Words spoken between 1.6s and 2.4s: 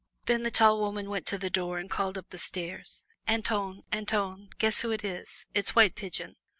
and called up the